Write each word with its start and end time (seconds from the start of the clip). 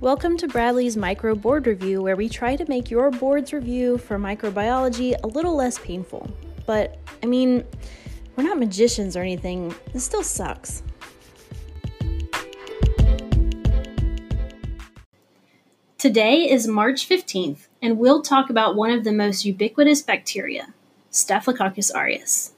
Welcome 0.00 0.38
to 0.38 0.48
Bradley's 0.48 0.96
Micro 0.96 1.34
Board 1.34 1.66
Review, 1.66 2.00
where 2.00 2.16
we 2.16 2.30
try 2.30 2.56
to 2.56 2.64
make 2.70 2.90
your 2.90 3.10
board's 3.10 3.52
review 3.52 3.98
for 3.98 4.18
microbiology 4.18 5.14
a 5.22 5.26
little 5.26 5.54
less 5.54 5.78
painful. 5.78 6.26
But, 6.64 6.96
I 7.22 7.26
mean, 7.26 7.66
we're 8.34 8.44
not 8.44 8.58
magicians 8.58 9.14
or 9.14 9.20
anything, 9.20 9.74
this 9.92 10.04
still 10.04 10.22
sucks. 10.22 10.82
Today 15.98 16.50
is 16.50 16.66
March 16.66 17.06
15th, 17.06 17.68
and 17.82 17.98
we'll 17.98 18.22
talk 18.22 18.48
about 18.48 18.76
one 18.76 18.92
of 18.92 19.04
the 19.04 19.12
most 19.12 19.44
ubiquitous 19.44 20.00
bacteria, 20.00 20.72
Staphylococcus 21.10 21.90
aureus. 21.94 22.52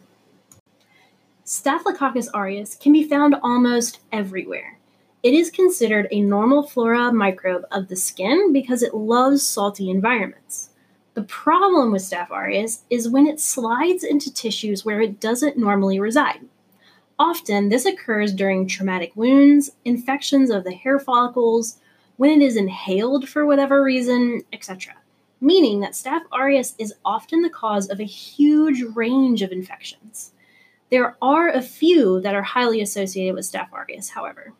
Staphylococcus 1.43 2.29
aureus 2.33 2.77
can 2.77 2.93
be 2.93 3.03
found 3.03 3.35
almost 3.43 3.99
everywhere. 4.13 4.79
It 5.23 5.35
is 5.35 5.53
considered 5.53 6.09
a 6.11 6.21
normal 6.21 6.65
flora 6.65 7.13
microbe 7.13 7.65
of 7.71 7.87
the 7.87 7.95
skin 7.95 8.53
because 8.53 8.83
it 8.83 8.93
loves 8.93 9.47
salty 9.47 9.89
environments. 9.89 10.71
The 11.15 11.23
problem 11.23 11.93
with 11.93 12.03
Staph 12.03 12.31
aureus 12.31 12.83
is 12.91 13.09
when 13.09 13.29
it 13.29 13.39
slides 13.39 14.03
into 14.03 14.35
tissues 14.35 14.85
where 14.85 15.01
it 15.01 15.21
doesn't 15.21 15.57
normally 15.57 16.01
reside. 16.01 16.41
Often, 17.21 17.69
this 17.69 17.87
occurs 17.87 18.33
during 18.33 18.67
traumatic 18.67 19.13
wounds, 19.15 19.71
infections 19.85 20.51
of 20.51 20.65
the 20.65 20.75
hair 20.75 20.99
follicles, 20.99 21.79
when 22.17 22.43
it 22.43 22.45
is 22.45 22.57
inhaled 22.57 23.29
for 23.29 23.47
whatever 23.47 23.81
reason, 23.85 24.43
etc. 24.53 24.95
Meaning 25.41 25.79
that 25.81 25.93
Staph 25.93 26.23
aureus 26.33 26.75
is 26.79 26.95
often 27.05 27.43
the 27.43 27.51
cause 27.51 27.89
of 27.89 28.01
a 28.01 28.05
huge 28.05 28.83
range 28.97 29.43
of 29.43 29.53
infections. 29.53 30.33
There 30.91 31.17
are 31.23 31.49
a 31.49 31.63
few 31.63 32.21
that 32.23 32.35
are 32.35 32.43
highly 32.43 32.81
associated 32.81 33.37
with 33.37 33.45
Staph 33.45 33.73
aureus, 33.73 34.09
however. 34.09 34.53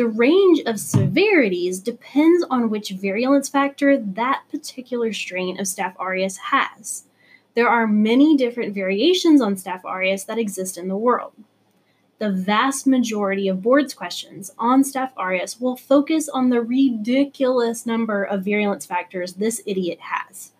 The 0.00 0.08
range 0.08 0.62
of 0.64 0.80
severities 0.80 1.78
depends 1.78 2.42
on 2.48 2.70
which 2.70 2.88
virulence 2.92 3.50
factor 3.50 3.98
that 3.98 4.44
particular 4.50 5.12
strain 5.12 5.60
of 5.60 5.66
Staph 5.66 5.94
aureus 6.00 6.38
has. 6.38 7.04
There 7.54 7.68
are 7.68 7.86
many 7.86 8.34
different 8.34 8.72
variations 8.72 9.42
on 9.42 9.56
Staph 9.56 9.84
aureus 9.84 10.24
that 10.24 10.38
exist 10.38 10.78
in 10.78 10.88
the 10.88 10.96
world. 10.96 11.34
The 12.18 12.32
vast 12.32 12.86
majority 12.86 13.46
of 13.46 13.60
boards 13.60 13.92
questions 13.92 14.50
on 14.58 14.84
Staph 14.84 15.12
aureus 15.18 15.60
will 15.60 15.76
focus 15.76 16.30
on 16.30 16.48
the 16.48 16.62
ridiculous 16.62 17.84
number 17.84 18.24
of 18.24 18.42
virulence 18.42 18.86
factors 18.86 19.34
this 19.34 19.60
idiot 19.66 19.98
has. 20.00 20.52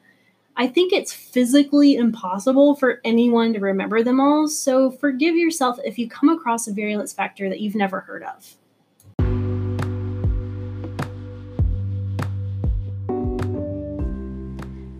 I 0.54 0.66
think 0.66 0.92
it's 0.92 1.14
physically 1.14 1.94
impossible 1.94 2.74
for 2.74 3.00
anyone 3.06 3.54
to 3.54 3.60
remember 3.60 4.02
them 4.02 4.20
all, 4.20 4.48
so 4.48 4.90
forgive 4.90 5.34
yourself 5.34 5.78
if 5.82 5.98
you 5.98 6.10
come 6.10 6.28
across 6.28 6.68
a 6.68 6.74
virulence 6.74 7.14
factor 7.14 7.48
that 7.48 7.60
you've 7.60 7.74
never 7.74 8.00
heard 8.00 8.22
of. 8.22 8.58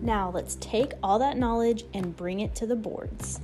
Now 0.01 0.31
let's 0.31 0.55
take 0.55 0.93
all 1.03 1.19
that 1.19 1.37
knowledge 1.37 1.83
and 1.93 2.17
bring 2.17 2.39
it 2.39 2.55
to 2.55 2.65
the 2.65 2.75
boards. 2.75 3.39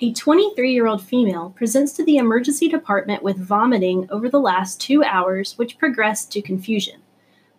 A 0.00 0.12
23 0.12 0.72
year 0.72 0.88
old 0.88 1.02
female 1.02 1.54
presents 1.56 1.92
to 1.92 2.04
the 2.04 2.16
emergency 2.16 2.68
department 2.68 3.22
with 3.22 3.38
vomiting 3.38 4.08
over 4.10 4.28
the 4.28 4.40
last 4.40 4.80
two 4.80 5.04
hours, 5.04 5.56
which 5.56 5.78
progressed 5.78 6.32
to 6.32 6.42
confusion. 6.42 7.00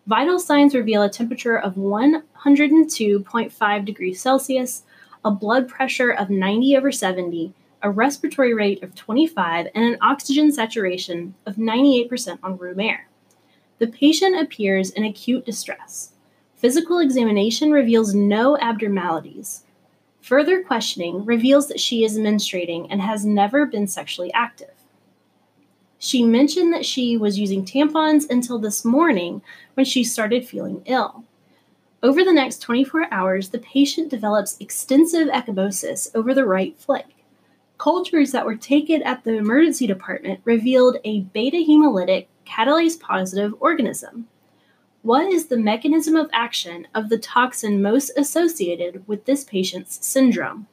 Vital 0.05 0.37
signs 0.37 0.75
reveal 0.75 1.01
a 1.01 1.09
temperature 1.09 1.57
of 1.57 1.75
102.5 1.75 3.85
degrees 3.85 4.21
Celsius, 4.21 4.83
a 5.23 5.31
blood 5.31 5.69
pressure 5.69 6.11
of 6.11 6.29
90 6.29 6.77
over 6.77 6.91
70, 6.91 7.53
a 7.81 7.89
respiratory 7.89 8.53
rate 8.53 8.83
of 8.83 8.93
25, 8.93 9.67
and 9.73 9.85
an 9.85 9.97
oxygen 10.01 10.51
saturation 10.51 11.35
of 11.45 11.55
98% 11.55 12.37
on 12.43 12.57
room 12.57 12.81
air. 12.81 13.07
The 13.78 13.88
patient 13.88 14.40
appears 14.40 14.90
in 14.90 15.03
acute 15.03 15.46
distress. 15.46 16.13
Physical 16.56 17.00
examination 17.00 17.72
reveals 17.72 18.16
no 18.16 18.58
abnormalities. 18.58 19.63
Further 20.22 20.63
questioning 20.63 21.25
reveals 21.25 21.68
that 21.68 21.80
she 21.80 22.03
is 22.03 22.18
menstruating 22.18 22.88
and 22.90 23.02
has 23.02 23.25
never 23.25 23.66
been 23.66 23.88
sexually 23.88 24.34
active. 24.34 24.72
She 26.00 26.24
mentioned 26.24 26.74
that 26.74 26.86
she 26.86 27.18
was 27.18 27.40
using 27.40 27.66
tampons 27.66 28.30
until 28.30 28.59
this 28.59 28.86
morning 28.86 29.41
when 29.74 29.86
she 29.86 30.03
started 30.03 30.47
feeling 30.47 30.81
ill. 30.86 31.25
Over 32.02 32.24
the 32.24 32.34
next 32.34 32.59
24 32.59 33.07
hours, 33.12 33.50
the 33.50 33.59
patient 33.59 34.09
develops 34.09 34.57
extensive 34.59 35.28
ecchymosis 35.28 36.09
over 36.16 36.34
the 36.34 36.46
right 36.46 36.78
flank. 36.80 37.07
Cultures 37.78 38.31
that 38.31 38.46
were 38.46 38.56
taken 38.56 39.03
at 39.03 39.24
the 39.24 39.34
emergency 39.34 39.86
department 39.86 40.40
revealed 40.46 40.97
a 41.03 41.22
beta 41.22 41.57
hemolytic 41.57 42.28
catalase 42.45 43.00
positive 43.00 43.53
organism. 43.59 44.28
What 45.01 45.31
is 45.31 45.47
the 45.47 45.57
mechanism 45.57 46.16
of 46.16 46.29
action 46.33 46.88
of 46.95 47.09
the 47.09 47.19
toxin 47.19 47.81
most 47.81 48.11
associated 48.17 49.07
with 49.07 49.25
this 49.25 49.44
patient's 49.44 50.06
syndrome? 50.06 50.67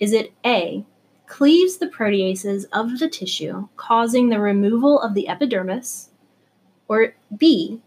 Is 0.00 0.12
it 0.12 0.32
A, 0.44 0.84
cleaves 1.26 1.76
the 1.76 1.86
proteases 1.86 2.66
of 2.72 2.98
the 2.98 3.08
tissue, 3.08 3.68
causing 3.76 4.28
the 4.28 4.40
removal 4.40 5.00
of 5.00 5.14
the 5.14 5.28
epidermis? 5.28 6.10
Or 6.88 7.14
B, 7.36 7.82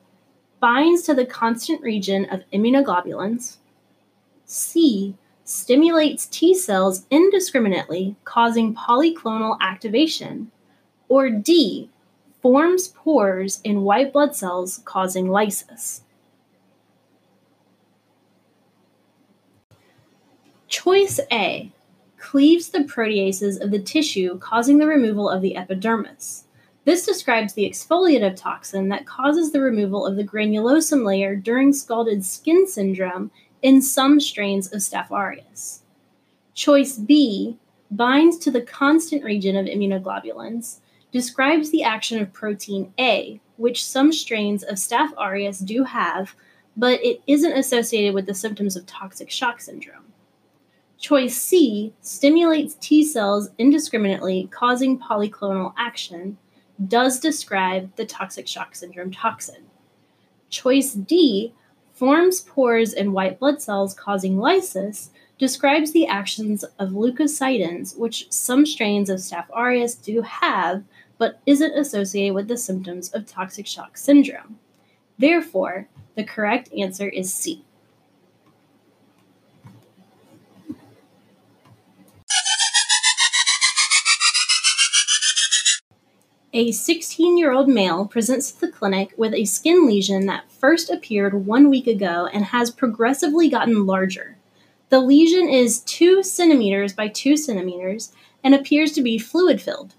binds 0.60 1.04
to 1.04 1.14
the 1.14 1.26
constant 1.26 1.82
region 1.82 2.26
of 2.26 2.44
immunoglobulins? 2.54 3.58
C, 4.46 5.16
stimulates 5.44 6.26
T 6.26 6.54
cells 6.54 7.06
indiscriminately, 7.10 8.16
causing 8.24 8.76
polyclonal 8.76 9.58
activation? 9.62 10.52
Or 11.08 11.30
D, 11.30 11.90
forms 12.42 12.88
pores 12.90 13.62
in 13.64 13.84
white 13.84 14.14
blood 14.14 14.36
cells, 14.36 14.82
causing 14.86 15.30
lysis. 15.30 16.02
Choice 20.68 21.20
A 21.32 21.72
cleaves 22.18 22.70
the 22.70 22.80
proteases 22.80 23.60
of 23.60 23.72
the 23.72 23.80
tissue, 23.80 24.38
causing 24.40 24.78
the 24.78 24.88
removal 24.88 25.30
of 25.30 25.42
the 25.42 25.56
epidermis. 25.56 26.46
This 26.86 27.06
describes 27.06 27.54
the 27.54 27.70
exfoliative 27.70 28.36
toxin 28.36 28.90
that 28.90 29.06
causes 29.06 29.52
the 29.52 29.62
removal 29.62 30.06
of 30.06 30.16
the 30.16 30.24
granulosum 30.24 31.06
layer 31.06 31.36
during 31.36 31.74
scalded 31.74 32.26
skin 32.26 32.68
syndrome 32.68 33.32
in 33.62 33.82
some 33.82 34.20
strains 34.20 34.72
of 34.72 34.80
Staph 34.80 35.12
aureus. 35.12 35.84
Choice 36.54 36.98
B 36.98 37.58
binds 37.92 38.38
to 38.38 38.52
the 38.52 38.62
constant 38.62 39.24
region 39.24 39.56
of 39.56 39.66
immunoglobulins, 39.66 40.80
describes 41.12 41.72
the 41.72 41.84
action 41.84 42.22
of 42.22 42.34
protein 42.34 42.94
A, 43.00 43.40
which 43.58 43.84
some 43.84 44.12
strains 44.12 44.64
of 44.64 44.76
Staph 44.76 45.12
aureus 45.18 45.60
do 45.60 45.84
have, 45.84 46.36
but 46.78 47.04
it 47.04 47.22
isn't 47.28 47.58
associated 47.58 48.14
with 48.14 48.26
the 48.26 48.34
symptoms 48.34 48.76
of 48.76 48.86
toxic 48.86 49.30
shock 49.30 49.60
syndrome. 49.60 50.06
Choice 50.98 51.38
C 51.38 51.94
stimulates 52.02 52.76
T 52.76 53.04
cells 53.04 53.50
indiscriminately, 53.58 54.50
causing 54.52 55.00
polyclonal 55.00 55.74
action, 55.78 56.38
does 56.88 57.20
describe 57.20 57.94
the 57.96 58.06
toxic 58.06 58.48
shock 58.48 58.76
syndrome 58.76 59.12
toxin. 59.12 59.64
Choice 60.50 60.94
D 60.94 61.54
forms 61.94 62.42
pores 62.42 62.94
in 62.94 63.12
white 63.12 63.40
blood 63.40 63.62
cells, 63.62 63.94
causing 63.94 64.38
lysis, 64.38 65.12
describes 65.38 65.92
the 65.92 66.08
actions 66.08 66.64
of 66.80 66.90
leukocidins, 66.90 67.98
which 67.98 68.32
some 68.32 68.66
strains 68.66 69.10
of 69.10 69.20
Staph 69.20 69.50
aureus 69.56 69.96
do 69.96 70.22
have, 70.22 70.84
but 71.20 71.40
isn't 71.46 71.78
associated 71.78 72.34
with 72.34 72.48
the 72.48 72.58
symptoms 72.58 73.10
of 73.10 73.28
toxic 73.28 73.68
shock 73.68 73.96
syndrome. 73.96 74.58
Therefore, 75.20 75.88
the 76.16 76.24
correct 76.24 76.74
answer 76.74 77.08
is 77.08 77.32
C. 77.32 77.64
A 86.52 86.72
16 86.72 87.38
year 87.38 87.52
old 87.52 87.70
male 87.70 88.08
presents 88.08 88.52
to 88.52 88.62
the 88.62 88.72
clinic 88.72 89.14
with 89.18 89.36
a 89.36 89.46
skin 89.46 89.86
lesion 89.86 90.26
that 90.26 90.52
first 90.52 90.90
appeared 90.90 91.46
one 91.46 91.70
week 91.70 91.86
ago 91.86 92.28
and 92.34 92.46
has 92.46 92.72
progressively 92.72 93.50
gotten 93.50 93.86
larger. 93.86 94.36
The 94.90 95.00
lesion 95.00 95.48
is 95.48 95.82
2 95.82 96.24
centimeters 96.24 96.94
by 96.94 97.10
2 97.10 97.38
centimeters 97.38 98.14
and 98.44 98.56
appears 98.56 98.94
to 98.94 99.04
be 99.04 99.20
fluid 99.20 99.62
filled. 99.62 99.94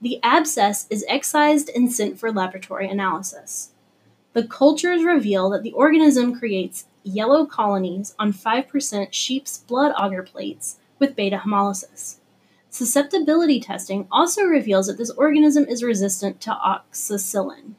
The 0.00 0.20
abscess 0.22 0.86
is 0.90 1.04
excised 1.08 1.70
and 1.74 1.92
sent 1.92 2.20
for 2.20 2.30
laboratory 2.30 2.88
analysis. 2.88 3.70
The 4.32 4.46
cultures 4.46 5.02
reveal 5.02 5.50
that 5.50 5.62
the 5.62 5.72
organism 5.72 6.38
creates 6.38 6.86
yellow 7.02 7.46
colonies 7.46 8.14
on 8.18 8.32
5% 8.32 9.08
sheep's 9.10 9.58
blood 9.58 9.92
agar 10.00 10.22
plates 10.22 10.76
with 10.98 11.16
beta 11.16 11.38
hemolysis. 11.38 12.18
Susceptibility 12.70 13.58
testing 13.58 14.06
also 14.12 14.42
reveals 14.42 14.86
that 14.86 14.98
this 14.98 15.10
organism 15.10 15.64
is 15.64 15.82
resistant 15.82 16.40
to 16.42 16.50
oxacillin. 16.50 17.74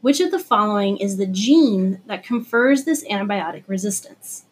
Which 0.00 0.20
of 0.20 0.30
the 0.30 0.38
following 0.38 0.96
is 0.98 1.16
the 1.16 1.26
gene 1.26 2.00
that 2.06 2.22
confers 2.22 2.84
this 2.84 3.04
antibiotic 3.08 3.64
resistance? 3.66 4.44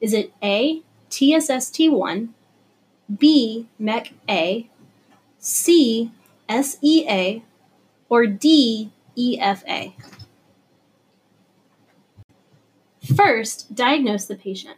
Is 0.00 0.12
it 0.12 0.32
A, 0.42 0.82
TSST1, 1.10 2.30
B, 3.18 3.68
MECA, 3.78 4.68
C. 5.44 6.12
Or 8.08 8.26
D. 8.26 8.92
EFA? 9.18 9.92
First, 13.16 13.74
diagnose 13.74 14.26
the 14.26 14.36
patient. 14.36 14.76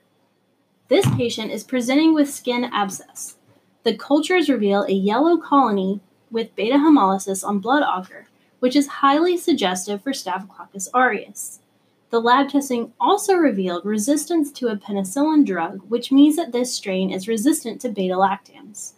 This 0.88 1.06
patient 1.16 1.52
is 1.52 1.64
presenting 1.64 2.14
with 2.14 2.32
skin 2.32 2.64
abscess. 2.64 3.36
The 3.82 3.94
cultures 3.94 4.48
reveal 4.48 4.84
a 4.84 4.92
yellow 4.92 5.36
colony 5.36 6.00
with 6.30 6.56
beta 6.56 6.76
hemolysis 6.76 7.46
on 7.46 7.58
blood 7.58 7.82
agar, 7.82 8.28
which 8.60 8.74
is 8.74 8.86
highly 8.86 9.36
suggestive 9.36 10.02
for 10.02 10.14
Staphylococcus 10.14 10.88
aureus. 10.94 11.60
The 12.08 12.20
lab 12.20 12.48
testing 12.48 12.94
also 12.98 13.34
revealed 13.34 13.84
resistance 13.84 14.50
to 14.52 14.68
a 14.68 14.76
penicillin 14.76 15.44
drug, 15.44 15.82
which 15.90 16.10
means 16.10 16.36
that 16.36 16.52
this 16.52 16.72
strain 16.72 17.10
is 17.10 17.28
resistant 17.28 17.82
to 17.82 17.90
beta 17.90 18.14
lactams. 18.14 18.94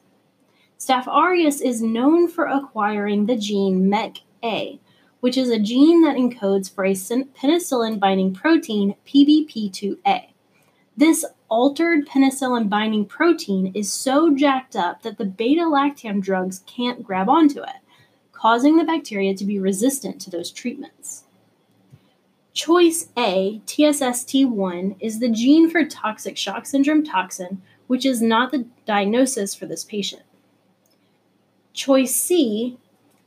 Staph 0.87 1.09
aureus 1.09 1.61
is 1.61 1.83
known 1.83 2.29
for 2.29 2.44
acquiring 2.44 3.27
the 3.27 3.35
gene 3.35 3.91
MEC-A, 3.91 4.79
which 5.19 5.37
is 5.37 5.50
a 5.50 5.59
gene 5.59 6.00
that 6.03 6.15
encodes 6.15 6.73
for 6.73 6.85
a 6.85 6.93
penicillin 6.93 7.99
binding 7.99 8.33
protein, 8.33 8.94
PBP2A. 9.05 10.27
This 10.97 11.25
altered 11.49 12.06
penicillin 12.06 12.69
binding 12.69 13.05
protein 13.05 13.73
is 13.75 13.93
so 13.93 14.33
jacked 14.33 14.77
up 14.77 15.03
that 15.03 15.19
the 15.19 15.25
beta 15.25 15.62
lactam 15.62 16.23
drugs 16.23 16.62
can't 16.67 17.03
grab 17.03 17.29
onto 17.29 17.62
it, 17.62 17.81
causing 18.31 18.77
the 18.77 18.85
bacteria 18.85 19.35
to 19.35 19.44
be 19.44 19.59
resistant 19.59 20.21
to 20.21 20.31
those 20.31 20.53
treatments. 20.53 21.25
Choice 22.53 23.09
A, 23.19 23.61
TSST1, 23.67 24.94
is 25.00 25.19
the 25.19 25.31
gene 25.31 25.69
for 25.69 25.85
toxic 25.85 26.37
shock 26.37 26.65
syndrome 26.65 27.03
toxin, 27.03 27.61
which 27.88 28.06
is 28.06 28.23
not 28.23 28.53
the 28.53 28.67
diagnosis 28.87 29.53
for 29.53 29.67
this 29.67 29.83
patient. 29.83 30.23
Choice 31.76 32.17
C 32.17 32.78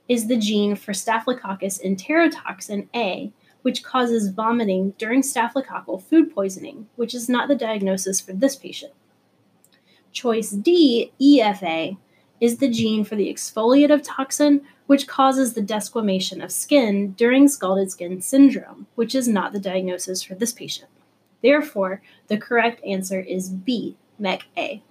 is 0.07 0.25
the 0.25 0.35
gene 0.35 0.75
for 0.75 0.91
Staphylococcus 0.91 1.77
enterotoxin 1.85 2.87
A, 2.95 3.31
which 3.61 3.83
causes 3.83 4.29
vomiting 4.29 4.95
during 4.97 5.21
staphylococcal 5.21 6.01
food 6.01 6.33
poisoning, 6.33 6.87
which 6.95 7.13
is 7.13 7.29
not 7.29 7.47
the 7.47 7.55
diagnosis 7.55 8.19
for 8.19 8.33
this 8.33 8.55
patient. 8.55 8.91
Choice 10.11 10.49
D, 10.49 11.11
EFA, 11.21 11.95
is 12.41 12.57
the 12.57 12.69
gene 12.69 13.03
for 13.03 13.15
the 13.15 13.31
exfoliative 13.31 14.01
toxin, 14.03 14.61
which 14.87 15.07
causes 15.07 15.53
the 15.53 15.61
desquamation 15.61 16.43
of 16.43 16.51
skin 16.51 17.11
during 17.11 17.47
scalded 17.47 17.91
skin 17.91 18.19
syndrome, 18.19 18.87
which 18.95 19.13
is 19.13 19.27
not 19.27 19.53
the 19.53 19.59
diagnosis 19.59 20.23
for 20.23 20.33
this 20.33 20.53
patient. 20.53 20.89
Therefore, 21.43 22.01
the 22.27 22.37
correct 22.37 22.83
answer 22.83 23.19
is 23.19 23.49
B, 23.49 23.95
MEC 24.19 24.41
A. 24.57 24.81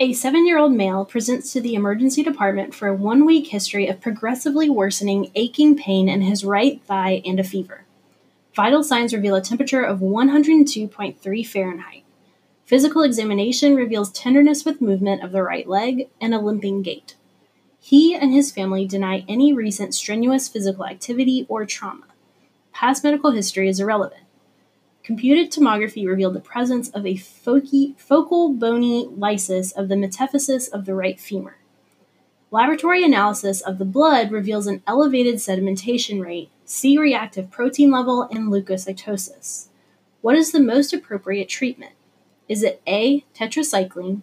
A 0.00 0.12
seven 0.12 0.46
year 0.46 0.58
old 0.58 0.74
male 0.74 1.04
presents 1.04 1.52
to 1.52 1.60
the 1.60 1.74
emergency 1.74 2.22
department 2.22 2.72
for 2.72 2.86
a 2.86 2.94
one 2.94 3.24
week 3.24 3.48
history 3.48 3.88
of 3.88 4.00
progressively 4.00 4.70
worsening 4.70 5.32
aching 5.34 5.76
pain 5.76 6.08
in 6.08 6.20
his 6.20 6.44
right 6.44 6.80
thigh 6.84 7.20
and 7.26 7.40
a 7.40 7.42
fever. 7.42 7.84
Vital 8.54 8.84
signs 8.84 9.12
reveal 9.12 9.34
a 9.34 9.40
temperature 9.40 9.82
of 9.82 9.98
102.3 9.98 11.44
Fahrenheit. 11.44 12.04
Physical 12.64 13.02
examination 13.02 13.74
reveals 13.74 14.12
tenderness 14.12 14.64
with 14.64 14.80
movement 14.80 15.24
of 15.24 15.32
the 15.32 15.42
right 15.42 15.66
leg 15.68 16.08
and 16.20 16.32
a 16.32 16.38
limping 16.38 16.82
gait. 16.82 17.16
He 17.80 18.14
and 18.14 18.32
his 18.32 18.52
family 18.52 18.86
deny 18.86 19.24
any 19.26 19.52
recent 19.52 19.96
strenuous 19.96 20.46
physical 20.46 20.86
activity 20.86 21.44
or 21.48 21.66
trauma. 21.66 22.06
Past 22.72 23.02
medical 23.02 23.32
history 23.32 23.68
is 23.68 23.80
irrelevant. 23.80 24.22
Computed 25.08 25.50
tomography 25.50 26.06
revealed 26.06 26.34
the 26.34 26.40
presence 26.40 26.90
of 26.90 27.06
a 27.06 27.16
focal 27.16 28.52
bony 28.52 29.06
lysis 29.06 29.72
of 29.72 29.88
the 29.88 29.96
metaphysis 29.96 30.68
of 30.68 30.84
the 30.84 30.94
right 30.94 31.18
femur. 31.18 31.56
Laboratory 32.50 33.02
analysis 33.02 33.62
of 33.62 33.78
the 33.78 33.86
blood 33.86 34.30
reveals 34.30 34.66
an 34.66 34.82
elevated 34.86 35.36
sedimentation 35.36 36.22
rate, 36.22 36.50
C 36.66 36.98
reactive 36.98 37.50
protein 37.50 37.90
level, 37.90 38.24
and 38.24 38.52
leukocytosis. 38.52 39.68
What 40.20 40.36
is 40.36 40.52
the 40.52 40.60
most 40.60 40.92
appropriate 40.92 41.48
treatment? 41.48 41.94
Is 42.46 42.62
it 42.62 42.82
A. 42.86 43.24
Tetracycline, 43.34 44.20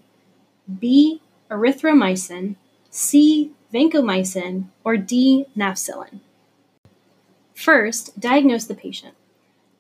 B. 0.80 1.20
Erythromycin, 1.50 2.58
C. 2.92 3.54
Vancomycin, 3.74 4.66
or 4.84 4.98
D. 4.98 5.48
Nafcillin? 5.58 6.20
First, 7.56 8.20
diagnose 8.20 8.66
the 8.66 8.76
patient. 8.76 9.16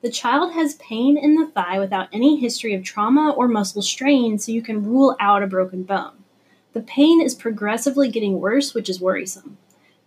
The 0.06 0.12
child 0.12 0.54
has 0.54 0.75
pain 0.75 1.18
in 1.18 1.34
the 1.34 1.48
thigh 1.48 1.80
without 1.80 2.10
any 2.13 2.40
history 2.40 2.75
of 2.75 2.84
trauma 2.84 3.31
or 3.31 3.48
muscle 3.48 3.81
strain, 3.81 4.38
so 4.38 4.52
you 4.52 4.62
can 4.62 4.86
rule 4.86 5.16
out 5.19 5.42
a 5.42 5.48
broken 5.48 5.81
bone. 5.81 6.24
The 6.74 6.81
pain 6.81 7.24
is 7.24 7.34
progressively 7.34 8.12
getting 8.12 8.40
worse, 8.40 8.75
which 8.75 8.88
is 8.88 9.02
worrisome. 9.02 9.57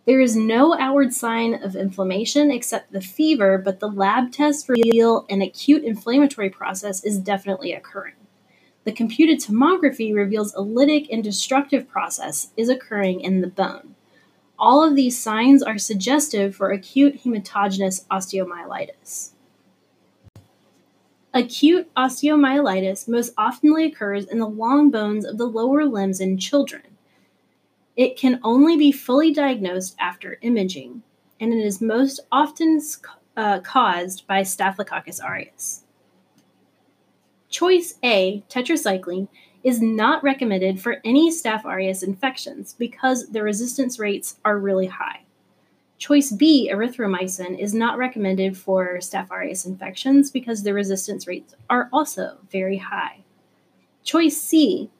There 0.06 0.20
is 0.20 0.36
no 0.36 0.78
outward 0.78 1.12
sign 1.14 1.54
of 1.54 1.74
inflammation 1.74 2.52
except 2.52 2.92
the 2.92 3.00
fever, 3.00 3.58
but 3.58 3.80
the 3.80 3.90
lab 3.90 4.30
tests 4.30 4.68
reveal 4.68 5.26
an 5.28 5.42
acute 5.42 5.82
inflammatory 5.82 6.48
process 6.48 7.02
is 7.02 7.18
definitely 7.18 7.72
occurring. 7.72 8.14
The 8.84 8.92
computed 8.92 9.40
tomography 9.40 10.14
reveals 10.14 10.54
a 10.54 10.58
lytic 10.58 11.08
and 11.10 11.24
destructive 11.24 11.88
process 11.88 12.52
is 12.56 12.68
occurring 12.68 13.22
in 13.22 13.40
the 13.40 13.48
bone. 13.48 13.96
All 14.60 14.80
of 14.80 14.94
these 14.94 15.20
signs 15.20 15.60
are 15.60 15.76
suggestive 15.76 16.54
for 16.54 16.70
acute 16.70 17.24
hematogenous 17.24 18.06
osteomyelitis. 18.12 19.32
Acute 21.38 21.88
osteomyelitis 21.94 23.06
most 23.06 23.32
oftenly 23.36 23.86
occurs 23.86 24.24
in 24.24 24.40
the 24.40 24.48
long 24.48 24.90
bones 24.90 25.24
of 25.24 25.38
the 25.38 25.46
lower 25.46 25.84
limbs 25.84 26.18
in 26.18 26.36
children. 26.36 26.82
It 27.96 28.16
can 28.16 28.40
only 28.42 28.76
be 28.76 28.90
fully 28.90 29.32
diagnosed 29.32 29.94
after 30.00 30.38
imaging, 30.42 31.04
and 31.38 31.52
it 31.52 31.64
is 31.64 31.80
most 31.80 32.18
often 32.32 32.80
uh, 33.36 33.60
caused 33.60 34.26
by 34.26 34.42
Staphylococcus 34.42 35.20
aureus. 35.20 35.84
Choice 37.48 37.94
A, 38.02 38.42
tetracycline, 38.48 39.28
is 39.62 39.80
not 39.80 40.24
recommended 40.24 40.80
for 40.80 41.00
any 41.04 41.30
Staph 41.30 41.64
aureus 41.64 42.02
infections 42.02 42.74
because 42.76 43.28
the 43.28 43.44
resistance 43.44 44.00
rates 44.00 44.40
are 44.44 44.58
really 44.58 44.88
high. 44.88 45.20
Choice 45.98 46.30
B, 46.30 46.70
erythromycin, 46.72 47.58
is 47.58 47.74
not 47.74 47.98
recommended 47.98 48.56
for 48.56 48.98
Staph 48.98 49.30
aureus 49.30 49.66
infections 49.66 50.30
because 50.30 50.62
the 50.62 50.72
resistance 50.72 51.26
rates 51.26 51.54
are 51.68 51.88
also 51.92 52.38
very 52.50 52.78
high. 52.78 53.18
Choice 54.04 54.40
C, 54.40 54.90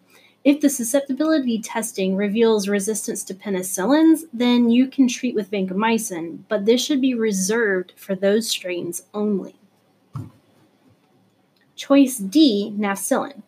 if 0.45 0.61
the 0.61 0.69
susceptibility 0.69 1.61
testing 1.61 2.17
reveals 2.17 2.69
resistance 2.69 3.23
to 3.25 3.35
penicillins, 3.35 4.23
then 4.33 4.71
you 4.71 4.88
can 4.88 5.07
treat 5.07 5.35
with 5.35 5.50
vancomycin, 5.50 6.40
but 6.49 6.64
this 6.64 6.85
should 6.85 7.00
be 7.00 7.14
reserved 7.14 7.93
for 7.97 8.14
those 8.14 8.49
strains 8.49 9.02
only. 9.14 9.55
Choice 11.76 12.19
D, 12.19 12.73
nafcillin. 12.76 13.43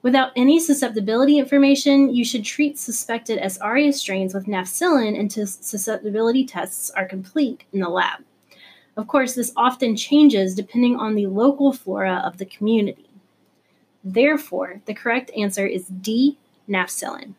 Without 0.00 0.30
any 0.36 0.60
susceptibility 0.60 1.38
information, 1.38 2.14
you 2.14 2.24
should 2.24 2.44
treat 2.44 2.78
suspected 2.78 3.38
S. 3.38 3.58
aureus 3.60 4.00
strains 4.00 4.32
with 4.32 4.46
nafcillin 4.46 5.18
until 5.18 5.44
susceptibility 5.44 6.44
tests 6.46 6.88
are 6.90 7.04
complete 7.04 7.64
in 7.72 7.80
the 7.80 7.88
lab. 7.88 8.20
Of 8.96 9.08
course, 9.08 9.34
this 9.34 9.52
often 9.56 9.96
changes 9.96 10.54
depending 10.54 10.96
on 10.96 11.16
the 11.16 11.26
local 11.26 11.72
flora 11.72 12.22
of 12.24 12.38
the 12.38 12.46
community. 12.46 13.08
Therefore, 14.04 14.80
the 14.86 14.94
correct 14.94 15.32
answer 15.36 15.66
is 15.66 15.86
D, 15.86 16.38
nafcillin. 16.68 17.34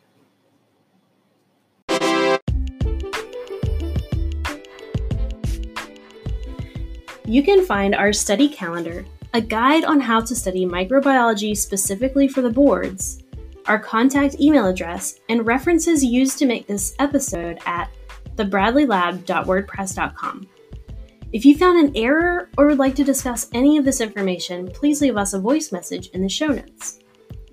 You 7.25 7.43
can 7.43 7.63
find 7.65 7.95
our 7.95 8.11
study 8.11 8.49
calendar 8.49 9.05
a 9.33 9.41
guide 9.41 9.85
on 9.85 9.99
how 9.99 10.21
to 10.21 10.35
study 10.35 10.65
microbiology 10.65 11.55
specifically 11.55 12.27
for 12.27 12.41
the 12.41 12.49
boards, 12.49 13.21
our 13.65 13.77
contact 13.77 14.39
email 14.39 14.65
address, 14.65 15.19
and 15.29 15.45
references 15.45 16.03
used 16.03 16.39
to 16.39 16.45
make 16.45 16.65
this 16.67 16.95
episode 16.99 17.59
at 17.65 17.91
thebradleylab.wordpress.com. 18.35 20.47
If 21.31 21.45
you 21.45 21.55
found 21.55 21.77
an 21.77 21.95
error 21.95 22.49
or 22.57 22.65
would 22.67 22.79
like 22.79 22.95
to 22.95 23.03
discuss 23.03 23.49
any 23.53 23.77
of 23.77 23.85
this 23.85 24.01
information, 24.01 24.67
please 24.67 24.99
leave 25.01 25.17
us 25.17 25.33
a 25.33 25.39
voice 25.39 25.71
message 25.71 26.07
in 26.07 26.23
the 26.23 26.29
show 26.29 26.47
notes. 26.47 26.99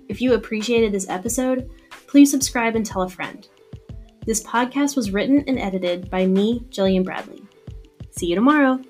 If 0.09 0.19
you 0.21 0.33
appreciated 0.33 0.91
this 0.91 1.07
episode, 1.09 1.69
please 2.07 2.31
subscribe 2.31 2.75
and 2.75 2.83
tell 2.83 3.03
a 3.03 3.09
friend. 3.09 3.47
This 4.25 4.43
podcast 4.43 4.95
was 4.95 5.11
written 5.11 5.43
and 5.47 5.59
edited 5.59 6.09
by 6.09 6.25
me, 6.25 6.65
Jillian 6.69 7.05
Bradley. 7.05 7.43
See 8.11 8.25
you 8.25 8.35
tomorrow. 8.35 8.81